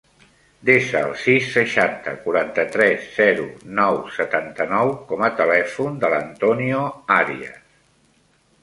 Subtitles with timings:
[0.67, 3.45] Desa el sis, seixanta, quaranta-tres, zero,
[3.81, 6.83] nou, setanta-nou com a telèfon de l'Antonio
[7.21, 7.63] Arias.